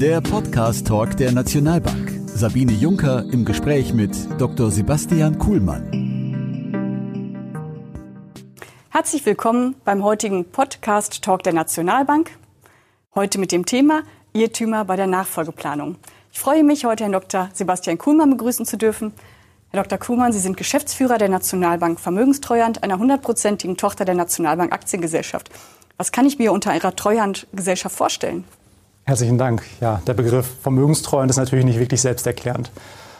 Der 0.00 0.22
Podcast-Talk 0.22 1.18
der 1.18 1.30
Nationalbank. 1.30 2.10
Sabine 2.24 2.72
Juncker 2.72 3.22
im 3.30 3.44
Gespräch 3.44 3.92
mit 3.92 4.16
Dr. 4.40 4.70
Sebastian 4.70 5.38
Kuhlmann. 5.38 5.90
Herzlich 8.88 9.26
willkommen 9.26 9.74
beim 9.84 10.02
heutigen 10.02 10.46
Podcast-Talk 10.46 11.42
der 11.42 11.52
Nationalbank. 11.52 12.30
Heute 13.14 13.38
mit 13.38 13.52
dem 13.52 13.66
Thema 13.66 14.04
Irrtümer 14.32 14.86
bei 14.86 14.96
der 14.96 15.06
Nachfolgeplanung. 15.06 15.96
Ich 16.32 16.40
freue 16.40 16.64
mich, 16.64 16.86
heute 16.86 17.04
Herrn 17.04 17.12
Dr. 17.12 17.50
Sebastian 17.52 17.98
Kuhlmann 17.98 18.30
begrüßen 18.30 18.64
zu 18.64 18.78
dürfen. 18.78 19.12
Herr 19.68 19.82
Dr. 19.82 19.98
Kuhlmann, 19.98 20.32
Sie 20.32 20.38
sind 20.38 20.56
Geschäftsführer 20.56 21.18
der 21.18 21.28
Nationalbank 21.28 22.00
Vermögenstreuhand, 22.00 22.82
einer 22.82 22.98
hundertprozentigen 22.98 23.76
Tochter 23.76 24.06
der 24.06 24.14
Nationalbank 24.14 24.72
Aktiengesellschaft. 24.72 25.50
Was 25.98 26.10
kann 26.10 26.24
ich 26.24 26.38
mir 26.38 26.52
unter 26.52 26.74
Ihrer 26.74 26.96
Treuhandgesellschaft 26.96 27.94
vorstellen? 27.94 28.44
Herzlichen 29.10 29.38
Dank. 29.38 29.64
Ja, 29.80 30.00
der 30.06 30.14
Begriff 30.14 30.46
Vermögenstreuhand 30.62 31.32
ist 31.32 31.36
natürlich 31.36 31.64
nicht 31.64 31.80
wirklich 31.80 32.00
selbsterklärend. 32.00 32.70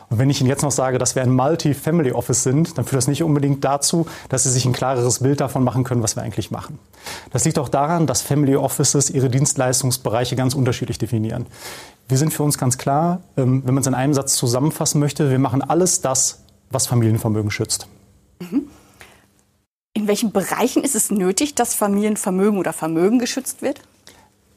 Und 0.08 0.20
wenn 0.20 0.30
ich 0.30 0.40
Ihnen 0.40 0.48
jetzt 0.48 0.62
noch 0.62 0.70
sage, 0.70 0.98
dass 0.98 1.16
wir 1.16 1.22
ein 1.24 1.34
Multi-Family 1.34 2.12
Office 2.12 2.44
sind, 2.44 2.78
dann 2.78 2.84
führt 2.84 2.98
das 2.98 3.08
nicht 3.08 3.24
unbedingt 3.24 3.64
dazu, 3.64 4.06
dass 4.28 4.44
Sie 4.44 4.50
sich 4.50 4.64
ein 4.66 4.72
klareres 4.72 5.18
Bild 5.18 5.40
davon 5.40 5.64
machen 5.64 5.82
können, 5.82 6.00
was 6.00 6.14
wir 6.14 6.22
eigentlich 6.22 6.52
machen. 6.52 6.78
Das 7.32 7.44
liegt 7.44 7.58
auch 7.58 7.68
daran, 7.68 8.06
dass 8.06 8.22
Family 8.22 8.54
Offices 8.54 9.10
ihre 9.10 9.30
Dienstleistungsbereiche 9.30 10.36
ganz 10.36 10.54
unterschiedlich 10.54 10.98
definieren. 10.98 11.46
Wir 12.06 12.18
sind 12.18 12.32
für 12.32 12.44
uns 12.44 12.56
ganz 12.56 12.78
klar, 12.78 13.22
ähm, 13.36 13.62
wenn 13.66 13.74
man 13.74 13.80
es 13.80 13.88
in 13.88 13.94
einem 13.94 14.14
Satz 14.14 14.36
zusammenfassen 14.36 15.00
möchte, 15.00 15.28
wir 15.28 15.40
machen 15.40 15.60
alles 15.60 16.02
das, 16.02 16.44
was 16.70 16.86
Familienvermögen 16.86 17.50
schützt. 17.50 17.88
Mhm. 18.38 18.68
In 19.92 20.06
welchen 20.06 20.30
Bereichen 20.30 20.84
ist 20.84 20.94
es 20.94 21.10
nötig, 21.10 21.56
dass 21.56 21.74
Familienvermögen 21.74 22.60
oder 22.60 22.72
Vermögen 22.72 23.18
geschützt 23.18 23.60
wird? 23.60 23.80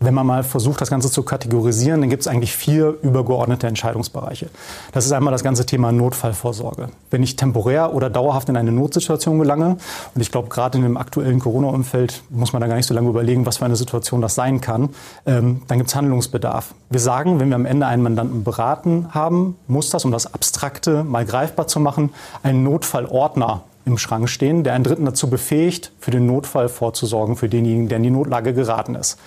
Wenn 0.03 0.13
man 0.13 0.27
mal 0.27 0.43
versucht, 0.43 0.81
das 0.81 0.89
Ganze 0.89 1.09
zu 1.09 1.23
kategorisieren, 1.23 2.02
dann 2.02 2.09
gibt 2.09 2.23
es 2.23 2.27
eigentlich 2.27 2.54
vier 2.54 2.98
übergeordnete 3.04 3.68
Entscheidungsbereiche. 3.68 4.49
Das 4.91 5.05
ist 5.05 5.13
einmal 5.13 5.32
das 5.32 5.45
ganze 5.45 5.65
Thema 5.65 5.93
Notfallvorsorge. 5.93 6.90
Wenn 7.10 7.23
ich 7.23 7.37
temporär 7.37 7.93
oder 7.93 8.10
dauerhaft 8.10 8.49
in 8.49 8.57
eine 8.57 8.73
Notsituation 8.73 9.40
gelange, 9.40 9.77
und 10.13 10.21
ich 10.21 10.29
glaube, 10.29 10.49
gerade 10.49 10.77
in 10.77 10.84
dem 10.84 10.98
aktuellen 10.98 11.40
Corona-Umfeld 11.40 12.21
muss 12.29 12.51
man 12.51 12.62
da 12.62 12.68
gar 12.68 12.76
nicht 12.76 12.85
so 12.85 12.93
lange 12.93 13.07
überlegen, 13.07 13.45
was 13.45 13.60
für 13.60 13.65
eine 13.65 13.77
Situation 13.77 14.20
das 14.20 14.35
sein 14.35 14.60
kann, 14.60 14.90
ähm, 15.26 15.62
dann 15.70 15.77
gibt 15.77 15.90
es 15.90 15.95
Handlungsbedarf. 15.95 16.73
Wir 16.90 16.99
sagen, 16.99 17.40
wenn 17.40 17.48
wir 17.48 17.55
am 17.55 17.65
Ende 17.65 17.85
einen 17.88 18.04
Mandanten 18.04 18.43
beraten 18.43 19.07
haben, 19.12 19.55
muss 19.67 19.90
das, 19.90 20.04
um 20.04 20.12
das 20.12 20.34
Abstrakte 20.34 21.05
mal 21.05 21.23
greifbar 21.23 21.67
zu 21.67 21.79
machen, 21.79 22.10
ein 22.43 22.62
Notfallordner 22.63 23.62
im 23.85 23.98
Schrank 23.98 24.27
stehen, 24.27 24.65
der 24.65 24.73
einen 24.73 24.84
Dritten 24.84 25.05
dazu 25.05 25.29
befähigt, 25.29 25.93
für 25.98 26.12
den 26.12 26.26
Notfall 26.26 26.67
vorzusorgen, 26.67 27.38
für 27.38 27.48
denjenigen, 27.48 27.88
der 27.88 27.98
in 27.98 28.04
die 28.04 28.10
Notlage 28.10 28.54
geraten 28.54 28.95
ist. 28.95 29.17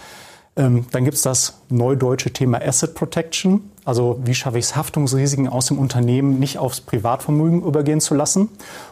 Ähm, 0.57 0.87
dann 0.91 1.05
gibt 1.05 1.17
es 1.17 1.23
das 1.23 1.61
neudeutsche 1.69 2.33
Thema 2.33 2.61
Asset 2.61 2.95
Protection. 2.95 3.71
Also 3.85 4.19
wie 4.25 4.35
schaffe 4.35 4.59
ich 4.59 4.65
es, 4.65 4.77
Haftungsrisiken 4.77 5.49
aus 5.49 5.67
dem 5.67 5.79
Unternehmen 5.79 6.39
nicht 6.39 6.59
aufs 6.59 6.81
Privatvermögen 6.81 7.63
übergehen 7.63 8.01
zu 8.01 8.15
lassen 8.15 8.49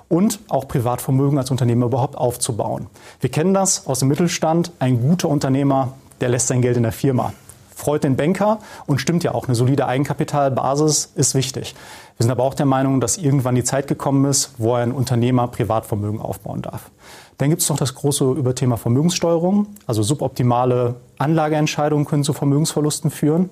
und 0.09 0.39
auch 0.49 0.69
Privatvermögen 0.69 1.39
als 1.39 1.51
Unternehmer 1.51 1.87
überhaupt 1.87 2.17
aufzubauen. 2.17 2.87
Wir 3.21 3.31
kennen 3.31 3.55
das 3.55 3.87
aus 3.87 4.01
dem 4.01 4.09
Mittelstand. 4.09 4.73
Ein 4.79 5.01
guter 5.01 5.29
Unternehmer, 5.29 5.95
der 6.21 6.29
lässt 6.29 6.49
sein 6.49 6.63
Geld 6.63 6.77
in 6.77 6.85
der 6.85 6.93
Firma. 6.93 7.33
Freut 7.75 8.05
den 8.05 8.17
Banker 8.17 8.61
und 8.87 9.01
stimmt 9.01 9.25
ja 9.25 9.35
auch, 9.35 9.47
eine 9.47 9.55
solide 9.55 9.87
Eigenkapitalbasis 9.87 11.11
ist 11.15 11.35
wichtig. 11.35 11.75
Wir 12.17 12.25
sind 12.25 12.31
aber 12.31 12.45
auch 12.45 12.55
der 12.55 12.67
Meinung, 12.67 13.01
dass 13.01 13.17
irgendwann 13.17 13.57
die 13.57 13.65
Zeit 13.65 13.89
gekommen 13.89 14.25
ist, 14.27 14.53
wo 14.59 14.75
ein 14.75 14.93
Unternehmer 14.93 15.49
Privatvermögen 15.49 16.21
aufbauen 16.21 16.63
darf. 16.63 16.91
Dann 17.39 17.51
gibt 17.51 17.63
es 17.63 17.69
noch 17.69 17.77
das 17.77 17.95
große 17.95 18.25
Überthema 18.33 18.77
Vermögenssteuerung. 18.77 19.67
Also 19.87 20.03
suboptimale 20.03 20.95
Anlageentscheidungen 21.19 22.05
können 22.05 22.23
zu 22.23 22.33
Vermögensverlusten 22.33 23.11
führen. 23.11 23.51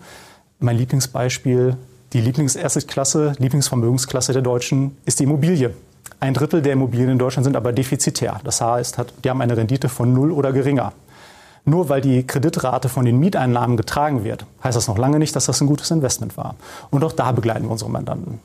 Mein 0.60 0.76
Lieblingsbeispiel, 0.76 1.76
die 2.12 2.20
Lieblingsassetklasse, 2.20 3.32
Lieblingsvermögensklasse 3.38 4.32
der 4.32 4.42
Deutschen 4.42 4.96
ist 5.04 5.18
die 5.18 5.24
Immobilie. 5.24 5.74
Ein 6.20 6.34
Drittel 6.34 6.62
der 6.62 6.74
Immobilien 6.74 7.10
in 7.10 7.18
Deutschland 7.18 7.44
sind 7.44 7.56
aber 7.56 7.72
defizitär. 7.72 8.40
Das 8.44 8.60
heißt, 8.60 8.96
die 9.24 9.30
haben 9.30 9.40
eine 9.40 9.56
Rendite 9.56 9.88
von 9.88 10.12
null 10.12 10.30
oder 10.30 10.52
geringer. 10.52 10.92
Nur 11.64 11.88
weil 11.88 12.00
die 12.00 12.26
Kreditrate 12.26 12.88
von 12.88 13.04
den 13.04 13.18
Mieteinnahmen 13.18 13.76
getragen 13.76 14.24
wird, 14.24 14.46
heißt 14.64 14.76
das 14.76 14.88
noch 14.88 14.98
lange 14.98 15.18
nicht, 15.18 15.36
dass 15.36 15.46
das 15.46 15.60
ein 15.60 15.68
gutes 15.68 15.90
Investment 15.90 16.36
war. 16.36 16.56
Und 16.90 17.04
auch 17.04 17.12
da 17.12 17.30
begleiten 17.30 17.66
wir 17.66 17.70
unsere 17.70 17.90
Mandanten. 17.90 18.40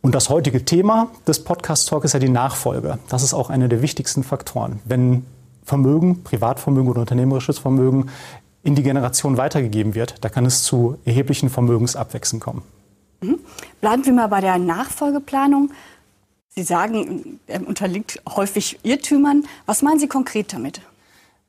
Und 0.00 0.14
das 0.14 0.30
heutige 0.30 0.64
Thema 0.64 1.08
des 1.26 1.44
Podcast 1.44 1.88
Talk 1.88 2.04
ist 2.04 2.14
ja 2.14 2.18
die 2.18 2.28
Nachfolge. 2.28 2.98
Das 3.08 3.22
ist 3.22 3.34
auch 3.34 3.50
einer 3.50 3.68
der 3.68 3.82
wichtigsten 3.82 4.24
Faktoren. 4.24 4.80
Wenn 4.84 5.24
Vermögen, 5.64 6.24
Privatvermögen 6.24 6.90
oder 6.90 7.02
unternehmerisches 7.02 7.58
Vermögen 7.58 8.10
in 8.64 8.74
die 8.74 8.82
Generation 8.82 9.36
weitergegeben 9.36 9.94
wird, 9.94 10.16
da 10.24 10.28
kann 10.28 10.46
es 10.46 10.62
zu 10.62 10.96
erheblichen 11.04 11.50
Vermögensabwächsen 11.50 12.40
kommen. 12.40 12.62
Mhm. 13.20 13.38
Bleiben 13.80 14.04
wir 14.04 14.12
mal 14.12 14.26
bei 14.28 14.40
der 14.40 14.58
Nachfolgeplanung. 14.58 15.70
Sie 16.48 16.62
sagen, 16.62 17.38
er 17.46 17.66
unterliegt 17.66 18.20
häufig 18.28 18.80
Irrtümern. 18.82 19.44
Was 19.66 19.82
meinen 19.82 19.98
Sie 19.98 20.08
konkret 20.08 20.52
damit? 20.52 20.80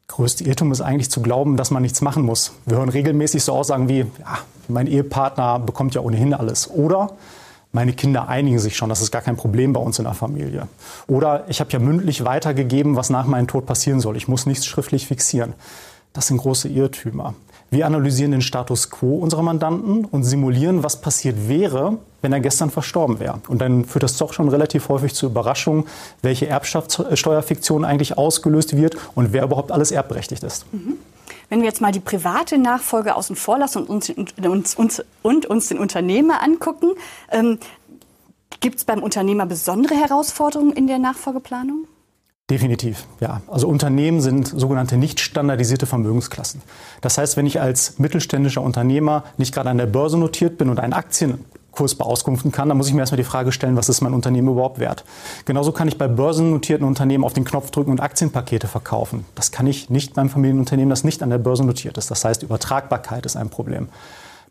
Größte 0.08 0.44
Irrtum 0.44 0.72
ist 0.72 0.82
eigentlich 0.82 1.10
zu 1.10 1.22
glauben, 1.22 1.58
dass 1.58 1.72
man 1.72 1.82
nichts 1.82 2.02
machen 2.02 2.24
muss. 2.24 2.54
Wir 2.66 2.78
hören 2.78 2.90
regelmäßig 2.90 3.44
so 3.44 3.54
Aussagen 3.54 3.90
wie, 3.90 4.00
ja, 4.00 4.38
mein 4.68 4.88
Ehepartner 4.88 5.60
bekommt 5.60 5.96
ja 5.96 6.02
ohnehin 6.02 6.34
alles. 6.34 6.70
Oder 6.70 7.12
meine 7.72 7.94
Kinder 7.94 8.28
einigen 8.28 8.60
sich 8.60 8.76
schon, 8.78 8.90
das 8.90 9.02
ist 9.02 9.12
gar 9.12 9.22
kein 9.22 9.38
Problem 9.38 9.74
bei 9.74 9.80
uns 9.80 9.98
in 9.98 10.06
der 10.06 10.14
Familie. 10.14 10.68
Oder 11.08 11.46
ich 11.48 11.60
habe 11.60 11.72
ja 11.72 11.80
mündlich 11.80 12.24
weitergegeben, 12.24 12.96
was 12.96 13.10
nach 13.10 13.26
meinem 13.26 13.48
Tod 13.48 13.66
passieren 13.66 14.00
soll. 14.00 14.16
Ich 14.16 14.28
muss 14.28 14.46
nichts 14.46 14.66
schriftlich 14.66 15.08
fixieren. 15.08 15.54
Das 16.12 16.28
sind 16.28 16.38
große 16.38 16.68
Irrtümer. 16.68 17.34
Wir 17.72 17.88
analysieren 17.88 18.32
den 18.32 18.42
Status 18.42 18.92
quo 18.92 19.16
unserer 19.16 19.42
Mandanten 19.42 20.06
und 20.06 20.24
simulieren, 20.24 20.84
was 20.84 21.02
passiert 21.02 21.48
wäre, 21.48 21.98
wenn 22.24 22.34
er 22.34 22.40
gestern 22.40 22.72
verstorben 22.72 23.20
wäre. 23.20 23.42
Und 23.48 23.60
dann 23.60 23.86
führt 23.86 24.02
das 24.02 24.18
doch 24.18 24.34
schon 24.34 24.50
relativ 24.50 24.90
häufig 24.90 25.14
zu 25.14 25.28
Überraschungen, 25.28 25.86
welche 26.24 26.48
Erbschaftssteuerfiktion 26.48 27.86
eigentlich 27.86 28.18
ausgelöst 28.18 28.76
wird 28.76 28.98
und 29.14 29.34
wer 29.34 29.44
überhaupt 29.44 29.72
alles 29.72 29.92
erbberechtigt 29.92 30.42
ist. 30.42 30.66
Mhm. 30.74 30.96
Wenn 31.50 31.60
wir 31.60 31.68
jetzt 31.68 31.82
mal 31.82 31.92
die 31.92 32.00
private 32.00 32.58
Nachfolge 32.58 33.16
außen 33.16 33.36
vor 33.36 33.60
lassen 33.60 33.84
und 33.84 34.10
uns, 34.10 34.10
uns, 34.40 34.76
uns, 34.76 35.04
und 35.22 35.46
uns 35.46 35.68
den 35.68 35.78
Unternehmer 35.78 36.42
angucken, 36.42 36.94
ähm, 37.30 37.60
gibt 38.62 38.78
es 38.78 38.86
beim 38.86 39.04
Unternehmer 39.04 39.46
besondere 39.46 39.94
Herausforderungen 39.94 40.72
in 40.72 40.88
der 40.88 41.00
Nachfolgeplanung? 41.00 41.86
Definitiv, 42.50 43.06
ja. 43.20 43.42
Also 43.48 43.68
Unternehmen 43.68 44.20
sind 44.20 44.48
sogenannte 44.48 44.98
nicht 44.98 45.20
standardisierte 45.20 45.86
Vermögensklassen. 45.86 46.62
Das 47.02 47.18
heißt, 47.18 47.38
wenn 47.38 47.46
ich 47.46 47.62
als 47.62 48.00
mittelständischer 48.00 48.62
Unternehmer 48.62 49.24
nicht 49.38 49.54
gerade 49.54 49.70
an 49.70 49.78
der 49.78 49.86
Börse 49.86 50.18
notiert 50.18 50.58
bin 50.58 50.70
und 50.70 50.80
einen 50.80 50.94
Aktien 50.94 51.46
Kurs 51.74 51.96
beauskunften 51.96 52.52
kann, 52.52 52.70
dann 52.70 52.78
muss 52.78 52.88
ich 52.88 52.94
mir 52.94 53.02
erstmal 53.02 53.18
die 53.18 53.24
Frage 53.24 53.52
stellen, 53.52 53.76
was 53.76 53.90
ist 53.90 54.02
mein 54.02 54.14
Unternehmen 54.14 54.50
überhaupt 54.50 54.80
wert? 54.80 55.04
Genauso 55.46 55.72
kann 55.72 55.88
ich 55.88 55.98
bei 55.98 56.08
börsennotierten 56.08 56.88
Unternehmen 56.88 57.24
auf 57.24 57.34
den 57.34 57.46
Knopf 57.46 57.72
drücken 57.72 57.92
und 57.92 58.00
Aktienpakete 58.00 58.68
verkaufen. 58.68 59.26
Das 59.36 59.52
kann 59.52 59.68
ich 59.68 59.90
nicht 59.90 60.14
beim 60.14 60.30
Familienunternehmen, 60.30 60.90
das 60.90 61.04
nicht 61.04 61.24
an 61.24 61.30
der 61.30 61.40
Börse 61.40 61.66
notiert 61.66 61.98
ist. 61.98 62.12
Das 62.12 62.24
heißt, 62.24 62.44
Übertragbarkeit 62.44 63.26
ist 63.26 63.36
ein 63.36 63.50
Problem. 63.50 63.90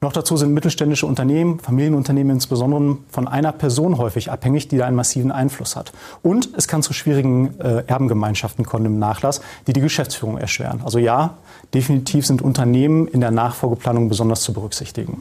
Noch 0.00 0.12
dazu 0.12 0.36
sind 0.36 0.52
mittelständische 0.52 1.06
Unternehmen, 1.06 1.60
Familienunternehmen 1.60 2.32
insbesondere 2.32 2.98
von 3.08 3.28
einer 3.28 3.52
Person 3.52 3.98
häufig 3.98 4.32
abhängig, 4.32 4.66
die 4.66 4.76
da 4.76 4.86
einen 4.86 4.96
massiven 4.96 5.30
Einfluss 5.30 5.76
hat. 5.76 5.92
Und 6.22 6.48
es 6.56 6.66
kann 6.66 6.82
zu 6.82 6.92
schwierigen 6.92 7.60
äh, 7.60 7.84
Erbengemeinschaften 7.86 8.66
kommen 8.66 8.86
im 8.86 8.98
Nachlass, 8.98 9.42
die 9.68 9.72
die 9.72 9.80
Geschäftsführung 9.80 10.38
erschweren. 10.38 10.80
Also 10.84 10.98
ja, 10.98 11.34
definitiv 11.72 12.26
sind 12.26 12.42
Unternehmen 12.42 13.06
in 13.06 13.20
der 13.20 13.30
Nachfolgeplanung 13.30 14.08
besonders 14.08 14.42
zu 14.42 14.52
berücksichtigen 14.52 15.20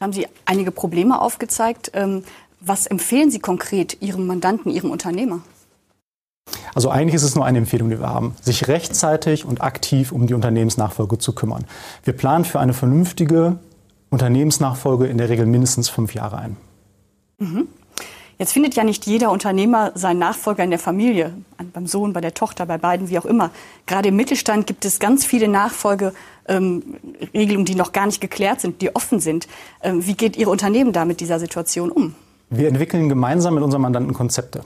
haben 0.00 0.12
Sie 0.12 0.26
einige 0.46 0.70
Probleme 0.70 1.20
aufgezeigt. 1.20 1.92
Ähm, 1.94 2.24
was 2.60 2.86
empfehlen 2.86 3.30
Sie 3.30 3.38
konkret 3.38 4.00
Ihrem 4.00 4.26
Mandanten, 4.26 4.70
Ihrem 4.70 4.90
Unternehmer? 4.90 5.40
Also 6.74 6.90
eigentlich 6.90 7.14
ist 7.14 7.22
es 7.22 7.34
nur 7.34 7.44
eine 7.44 7.58
Empfehlung, 7.58 7.90
die 7.90 8.00
wir 8.00 8.08
haben, 8.08 8.34
sich 8.40 8.68
rechtzeitig 8.68 9.44
und 9.44 9.60
aktiv 9.60 10.12
um 10.12 10.26
die 10.26 10.34
Unternehmensnachfolge 10.34 11.18
zu 11.18 11.34
kümmern. 11.34 11.64
Wir 12.04 12.12
planen 12.12 12.44
für 12.44 12.60
eine 12.60 12.72
vernünftige 12.72 13.58
Unternehmensnachfolge 14.10 15.06
in 15.06 15.18
der 15.18 15.28
Regel 15.28 15.46
mindestens 15.46 15.88
fünf 15.88 16.14
Jahre 16.14 16.38
ein. 16.38 16.56
Mhm. 17.38 17.68
Jetzt 18.40 18.54
findet 18.54 18.74
ja 18.74 18.82
nicht 18.84 19.04
jeder 19.04 19.30
Unternehmer 19.32 19.92
seinen 19.94 20.18
Nachfolger 20.18 20.64
in 20.64 20.70
der 20.70 20.78
Familie, 20.78 21.34
beim 21.74 21.86
Sohn, 21.86 22.14
bei 22.14 22.22
der 22.22 22.32
Tochter, 22.32 22.64
bei 22.64 22.78
beiden, 22.78 23.10
wie 23.10 23.18
auch 23.18 23.26
immer. 23.26 23.50
Gerade 23.84 24.08
im 24.08 24.16
Mittelstand 24.16 24.66
gibt 24.66 24.86
es 24.86 24.98
ganz 24.98 25.26
viele 25.26 25.46
Nachfolgeregelungen, 25.46 27.66
die 27.66 27.74
noch 27.74 27.92
gar 27.92 28.06
nicht 28.06 28.22
geklärt 28.22 28.62
sind, 28.62 28.80
die 28.80 28.96
offen 28.96 29.20
sind. 29.20 29.46
Ähm, 29.82 30.06
wie 30.06 30.14
geht 30.14 30.38
Ihr 30.38 30.48
Unternehmen 30.48 30.94
da 30.94 31.04
mit 31.04 31.20
dieser 31.20 31.38
Situation 31.38 31.90
um? 31.90 32.14
Wir 32.48 32.68
entwickeln 32.68 33.10
gemeinsam 33.10 33.56
mit 33.56 33.62
unseren 33.62 33.82
Mandanten 33.82 34.14
Konzepte 34.14 34.64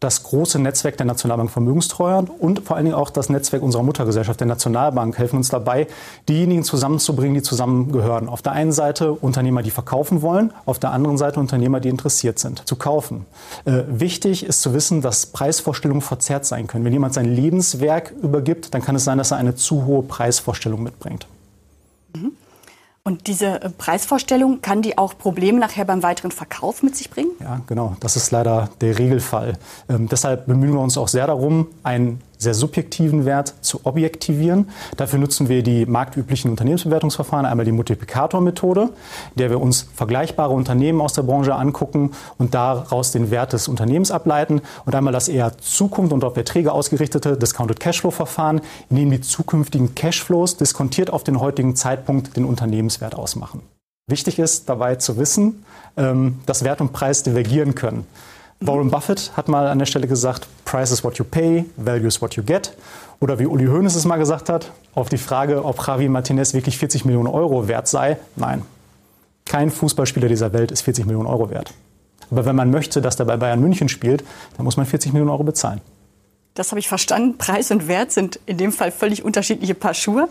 das 0.00 0.22
große 0.22 0.60
Netzwerk 0.60 0.96
der 0.96 1.06
Nationalbank 1.06 1.50
Vermögenstreuern 1.50 2.26
und 2.26 2.60
vor 2.60 2.76
allen 2.76 2.84
Dingen 2.84 2.96
auch 2.96 3.10
das 3.10 3.28
Netzwerk 3.30 3.62
unserer 3.62 3.82
Muttergesellschaft 3.82 4.38
der 4.38 4.46
Nationalbank 4.46 5.18
helfen 5.18 5.36
uns 5.36 5.48
dabei, 5.48 5.88
diejenigen 6.28 6.62
zusammenzubringen, 6.62 7.34
die 7.34 7.42
zusammengehören. 7.42 8.28
Auf 8.28 8.42
der 8.42 8.52
einen 8.52 8.70
Seite 8.72 9.12
Unternehmer, 9.12 9.62
die 9.62 9.70
verkaufen 9.70 10.22
wollen, 10.22 10.52
auf 10.66 10.78
der 10.78 10.92
anderen 10.92 11.18
Seite 11.18 11.40
Unternehmer, 11.40 11.80
die 11.80 11.88
interessiert 11.88 12.38
sind, 12.38 12.66
zu 12.68 12.76
kaufen. 12.76 13.26
Äh, 13.64 13.82
wichtig 13.88 14.44
ist 14.44 14.62
zu 14.62 14.72
wissen, 14.72 15.00
dass 15.00 15.26
Preisvorstellungen 15.26 16.02
verzerrt 16.02 16.46
sein 16.46 16.68
können. 16.68 16.84
Wenn 16.84 16.92
jemand 16.92 17.14
sein 17.14 17.24
Lebenswerk 17.24 18.12
übergibt, 18.22 18.74
dann 18.74 18.82
kann 18.82 18.94
es 18.94 19.04
sein, 19.04 19.18
dass 19.18 19.32
er 19.32 19.38
eine 19.38 19.56
zu 19.56 19.84
hohe 19.84 20.02
Preisvorstellung 20.02 20.82
mitbringt. 20.82 21.26
Und 23.08 23.26
diese 23.26 23.62
äh, 23.62 23.70
Preisvorstellung, 23.70 24.60
kann 24.60 24.82
die 24.82 24.98
auch 24.98 25.16
Probleme 25.16 25.58
nachher 25.58 25.86
beim 25.86 26.02
weiteren 26.02 26.30
Verkauf 26.30 26.82
mit 26.82 26.94
sich 26.94 27.08
bringen? 27.08 27.30
Ja, 27.40 27.62
genau. 27.66 27.96
Das 28.00 28.16
ist 28.16 28.30
leider 28.32 28.68
der 28.82 28.98
Regelfall. 28.98 29.54
Ähm, 29.88 30.08
deshalb 30.08 30.44
bemühen 30.46 30.74
wir 30.74 30.80
uns 30.80 30.98
auch 30.98 31.08
sehr 31.08 31.26
darum, 31.26 31.68
einen 31.82 32.20
sehr 32.38 32.54
subjektiven 32.54 33.26
Wert 33.26 33.54
zu 33.60 33.80
objektivieren. 33.84 34.70
Dafür 34.96 35.18
nutzen 35.18 35.48
wir 35.48 35.62
die 35.62 35.86
marktüblichen 35.86 36.50
Unternehmensbewertungsverfahren, 36.50 37.44
einmal 37.44 37.66
die 37.66 37.72
Multiplikatormethode, 37.72 38.82
in 38.82 39.36
der 39.36 39.50
wir 39.50 39.60
uns 39.60 39.88
vergleichbare 39.94 40.54
Unternehmen 40.54 41.00
aus 41.00 41.12
der 41.12 41.22
Branche 41.22 41.54
angucken 41.54 42.12
und 42.38 42.54
daraus 42.54 43.12
den 43.12 43.30
Wert 43.30 43.52
des 43.52 43.68
Unternehmens 43.68 44.10
ableiten 44.10 44.62
und 44.86 44.94
einmal 44.94 45.12
das 45.12 45.28
eher 45.28 45.58
Zukunft 45.58 46.12
und 46.12 46.24
auf 46.24 46.36
Erträge 46.36 46.72
ausgerichtete 46.72 47.36
Discounted 47.36 47.80
Cashflow 47.80 48.10
Verfahren, 48.10 48.60
in 48.88 48.96
dem 48.96 49.10
die 49.10 49.20
zukünftigen 49.20 49.94
Cashflows 49.94 50.56
diskontiert 50.56 51.10
auf 51.10 51.24
den 51.24 51.40
heutigen 51.40 51.76
Zeitpunkt 51.76 52.36
den 52.36 52.44
Unternehmenswert 52.44 53.14
ausmachen. 53.14 53.62
Wichtig 54.08 54.38
ist 54.38 54.68
dabei 54.68 54.96
zu 54.96 55.18
wissen, 55.18 55.64
ähm, 55.96 56.40
dass 56.46 56.64
Wert 56.64 56.80
und 56.80 56.92
Preis 56.92 57.22
divergieren 57.22 57.74
können. 57.74 58.06
Warren 58.60 58.90
Buffett 58.90 59.32
hat 59.36 59.48
mal 59.48 59.68
an 59.68 59.78
der 59.78 59.86
Stelle 59.86 60.08
gesagt, 60.08 60.48
Price 60.64 60.90
is 60.90 61.04
what 61.04 61.16
you 61.18 61.24
pay, 61.24 61.64
value 61.76 62.08
is 62.08 62.20
what 62.20 62.34
you 62.34 62.42
get. 62.42 62.76
Oder 63.20 63.38
wie 63.38 63.46
Uli 63.46 63.66
Hoeneß 63.66 63.94
es 63.94 64.04
mal 64.04 64.16
gesagt 64.16 64.48
hat, 64.48 64.72
auf 64.94 65.08
die 65.08 65.18
Frage, 65.18 65.64
ob 65.64 65.86
Javi 65.86 66.08
Martinez 66.08 66.54
wirklich 66.54 66.76
40 66.76 67.04
Millionen 67.04 67.28
Euro 67.28 67.68
wert 67.68 67.86
sei, 67.86 68.18
nein. 68.34 68.62
Kein 69.44 69.70
Fußballspieler 69.70 70.28
dieser 70.28 70.52
Welt 70.52 70.72
ist 70.72 70.82
40 70.82 71.06
Millionen 71.06 71.28
Euro 71.28 71.50
wert. 71.50 71.72
Aber 72.30 72.44
wenn 72.46 72.56
man 72.56 72.70
möchte, 72.70 73.00
dass 73.00 73.16
der 73.16 73.24
bei 73.24 73.36
Bayern 73.36 73.60
München 73.60 73.88
spielt, 73.88 74.24
dann 74.56 74.64
muss 74.64 74.76
man 74.76 74.86
40 74.86 75.12
Millionen 75.12 75.30
Euro 75.30 75.44
bezahlen. 75.44 75.80
Das 76.54 76.72
habe 76.72 76.80
ich 76.80 76.88
verstanden. 76.88 77.38
Preis 77.38 77.70
und 77.70 77.86
Wert 77.86 78.10
sind 78.10 78.40
in 78.46 78.58
dem 78.58 78.72
Fall 78.72 78.90
völlig 78.90 79.24
unterschiedliche 79.24 79.74
Paar 79.74 79.94
Schuhe. 79.94 80.28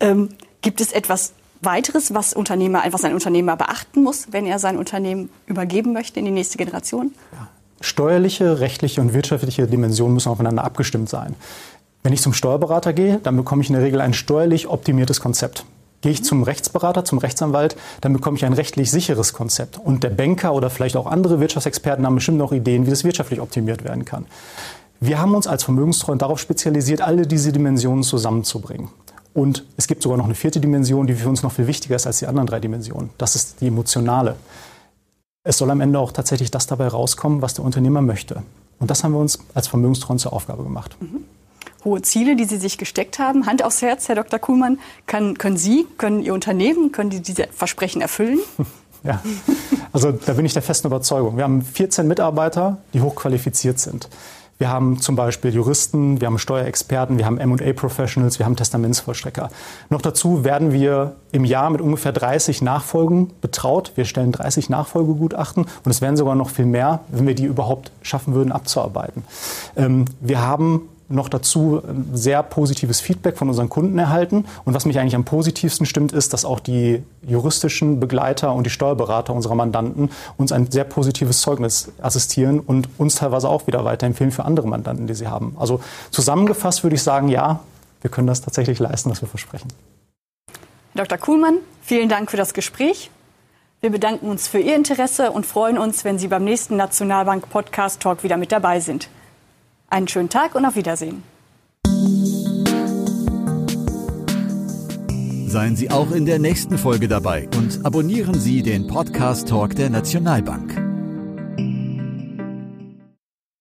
Ähm, 0.00 0.30
gibt 0.60 0.80
es 0.80 0.90
etwas 0.90 1.32
weiteres, 1.62 2.12
was 2.12 2.34
Unternehmer, 2.34 2.82
was 2.90 3.04
ein 3.04 3.14
Unternehmer 3.14 3.56
beachten 3.56 4.02
muss, 4.02 4.32
wenn 4.32 4.44
er 4.44 4.58
sein 4.58 4.76
Unternehmen 4.76 5.30
übergeben 5.46 5.92
möchte 5.92 6.18
in 6.18 6.26
die 6.26 6.32
nächste 6.32 6.58
Generation? 6.58 7.14
Ja 7.32 7.48
steuerliche, 7.80 8.60
rechtliche 8.60 9.00
und 9.00 9.14
wirtschaftliche 9.14 9.66
Dimensionen 9.66 10.14
müssen 10.14 10.28
aufeinander 10.28 10.64
abgestimmt 10.64 11.08
sein. 11.08 11.34
Wenn 12.02 12.12
ich 12.12 12.22
zum 12.22 12.32
Steuerberater 12.32 12.92
gehe, 12.92 13.20
dann 13.22 13.36
bekomme 13.36 13.62
ich 13.62 13.68
in 13.68 13.74
der 13.74 13.84
Regel 13.84 14.00
ein 14.00 14.14
steuerlich 14.14 14.68
optimiertes 14.68 15.20
Konzept. 15.20 15.64
Gehe 16.00 16.12
ich 16.12 16.24
zum 16.24 16.42
Rechtsberater, 16.42 17.04
zum 17.04 17.18
Rechtsanwalt, 17.18 17.76
dann 18.00 18.14
bekomme 18.14 18.38
ich 18.38 18.46
ein 18.46 18.54
rechtlich 18.54 18.90
sicheres 18.90 19.34
Konzept. 19.34 19.78
Und 19.78 20.02
der 20.02 20.08
Banker 20.08 20.54
oder 20.54 20.70
vielleicht 20.70 20.96
auch 20.96 21.06
andere 21.06 21.40
Wirtschaftsexperten 21.40 22.06
haben 22.06 22.14
bestimmt 22.14 22.38
noch 22.38 22.52
Ideen, 22.52 22.86
wie 22.86 22.90
das 22.90 23.04
wirtschaftlich 23.04 23.40
optimiert 23.40 23.84
werden 23.84 24.06
kann. 24.06 24.24
Wir 24.98 25.20
haben 25.20 25.34
uns 25.34 25.46
als 25.46 25.64
Vermögenstreuen 25.64 26.18
darauf 26.18 26.40
spezialisiert, 26.40 27.02
alle 27.02 27.26
diese 27.26 27.52
Dimensionen 27.52 28.02
zusammenzubringen. 28.02 28.88
Und 29.34 29.64
es 29.76 29.86
gibt 29.86 30.02
sogar 30.02 30.18
noch 30.18 30.24
eine 30.24 30.34
vierte 30.34 30.60
Dimension, 30.60 31.06
die 31.06 31.14
für 31.14 31.28
uns 31.28 31.42
noch 31.42 31.52
viel 31.52 31.66
wichtiger 31.66 31.96
ist 31.96 32.06
als 32.06 32.18
die 32.18 32.26
anderen 32.26 32.46
drei 32.46 32.60
Dimensionen. 32.60 33.10
Das 33.16 33.36
ist 33.36 33.60
die 33.60 33.68
emotionale 33.68 34.36
es 35.42 35.58
soll 35.58 35.70
am 35.70 35.80
Ende 35.80 35.98
auch 35.98 36.12
tatsächlich 36.12 36.50
das 36.50 36.66
dabei 36.66 36.88
rauskommen, 36.88 37.42
was 37.42 37.54
der 37.54 37.64
Unternehmer 37.64 38.02
möchte. 38.02 38.42
Und 38.78 38.90
das 38.90 39.04
haben 39.04 39.12
wir 39.12 39.20
uns 39.20 39.38
als 39.54 39.68
Vermögenstreuen 39.68 40.18
zur 40.18 40.32
Aufgabe 40.32 40.62
gemacht. 40.62 40.96
Mhm. 41.00 41.24
Hohe 41.84 42.02
Ziele, 42.02 42.36
die 42.36 42.44
Sie 42.44 42.58
sich 42.58 42.76
gesteckt 42.76 43.18
haben. 43.18 43.46
Hand 43.46 43.64
aufs 43.64 43.80
Herz, 43.80 44.08
Herr 44.08 44.16
Dr. 44.16 44.38
Kuhlmann. 44.38 44.78
Kann, 45.06 45.38
können 45.38 45.56
Sie, 45.56 45.86
können 45.96 46.22
Ihr 46.22 46.34
Unternehmen, 46.34 46.92
können 46.92 47.08
die 47.08 47.20
diese 47.20 47.48
Versprechen 47.48 48.00
erfüllen? 48.00 48.40
Ja, 49.02 49.22
also 49.94 50.12
da 50.12 50.34
bin 50.34 50.44
ich 50.44 50.52
der 50.52 50.60
festen 50.60 50.88
Überzeugung. 50.88 51.38
Wir 51.38 51.44
haben 51.44 51.62
14 51.62 52.06
Mitarbeiter, 52.06 52.76
die 52.92 53.00
hochqualifiziert 53.00 53.78
sind. 53.78 54.10
Wir 54.60 54.68
haben 54.68 55.00
zum 55.00 55.16
Beispiel 55.16 55.54
Juristen, 55.54 56.20
wir 56.20 56.26
haben 56.26 56.36
Steuerexperten, 56.36 57.16
wir 57.16 57.24
haben 57.24 57.38
M&A-Professionals, 57.38 58.38
wir 58.38 58.44
haben 58.44 58.56
Testamentsvollstrecker. 58.56 59.48
Noch 59.88 60.02
dazu 60.02 60.44
werden 60.44 60.70
wir 60.70 61.16
im 61.32 61.46
Jahr 61.46 61.70
mit 61.70 61.80
ungefähr 61.80 62.12
30 62.12 62.60
Nachfolgen 62.60 63.30
betraut. 63.40 63.92
Wir 63.94 64.04
stellen 64.04 64.32
30 64.32 64.68
Nachfolgegutachten 64.68 65.64
und 65.64 65.90
es 65.90 66.02
wären 66.02 66.18
sogar 66.18 66.34
noch 66.34 66.50
viel 66.50 66.66
mehr, 66.66 67.00
wenn 67.08 67.26
wir 67.26 67.34
die 67.34 67.46
überhaupt 67.46 67.90
schaffen 68.02 68.34
würden 68.34 68.52
abzuarbeiten. 68.52 69.24
Ähm, 69.76 70.04
wir 70.20 70.42
haben 70.42 70.90
noch 71.10 71.28
dazu 71.28 71.82
sehr 72.12 72.42
positives 72.42 73.00
Feedback 73.00 73.36
von 73.36 73.48
unseren 73.48 73.68
Kunden 73.68 73.98
erhalten. 73.98 74.46
Und 74.64 74.74
was 74.74 74.86
mich 74.86 74.98
eigentlich 74.98 75.16
am 75.16 75.24
positivsten 75.24 75.84
stimmt, 75.84 76.12
ist, 76.12 76.32
dass 76.32 76.44
auch 76.44 76.60
die 76.60 77.02
juristischen 77.26 78.00
Begleiter 78.00 78.54
und 78.54 78.64
die 78.64 78.70
Steuerberater 78.70 79.34
unserer 79.34 79.56
Mandanten 79.56 80.10
uns 80.36 80.52
ein 80.52 80.70
sehr 80.70 80.84
positives 80.84 81.40
Zeugnis 81.40 81.90
assistieren 82.00 82.60
und 82.60 82.88
uns 82.96 83.16
teilweise 83.16 83.48
auch 83.48 83.66
wieder 83.66 83.84
weiterempfehlen 83.84 84.32
für 84.32 84.44
andere 84.44 84.68
Mandanten, 84.68 85.06
die 85.06 85.14
sie 85.14 85.26
haben. 85.26 85.56
Also 85.58 85.80
zusammengefasst 86.10 86.84
würde 86.84 86.96
ich 86.96 87.02
sagen, 87.02 87.28
ja, 87.28 87.60
wir 88.00 88.10
können 88.10 88.26
das 88.26 88.40
tatsächlich 88.40 88.78
leisten, 88.78 89.10
was 89.10 89.20
wir 89.20 89.28
versprechen. 89.28 89.68
Herr 90.94 91.04
Dr. 91.04 91.18
Kuhlmann, 91.18 91.58
vielen 91.82 92.08
Dank 92.08 92.30
für 92.30 92.36
das 92.36 92.54
Gespräch. 92.54 93.10
Wir 93.80 93.90
bedanken 93.90 94.28
uns 94.28 94.46
für 94.46 94.58
Ihr 94.58 94.76
Interesse 94.76 95.30
und 95.30 95.46
freuen 95.46 95.78
uns, 95.78 96.04
wenn 96.04 96.18
Sie 96.18 96.28
beim 96.28 96.44
nächsten 96.44 96.76
Nationalbank 96.76 97.48
Podcast 97.48 98.00
Talk 98.00 98.22
wieder 98.22 98.36
mit 98.36 98.52
dabei 98.52 98.78
sind. 98.80 99.08
Einen 99.90 100.06
schönen 100.06 100.28
Tag 100.28 100.54
und 100.54 100.64
auf 100.64 100.76
Wiedersehen. 100.76 101.24
Seien 105.48 105.74
Sie 105.74 105.90
auch 105.90 106.12
in 106.12 106.26
der 106.26 106.38
nächsten 106.38 106.78
Folge 106.78 107.08
dabei 107.08 107.48
und 107.58 107.84
abonnieren 107.84 108.38
Sie 108.38 108.62
den 108.62 108.86
Podcast 108.86 109.48
Talk 109.48 109.74
der 109.74 109.90
Nationalbank. 109.90 110.79